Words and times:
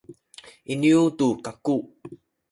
iniyu 0.73 1.03
tu 1.17 1.27
kaku 1.45 1.75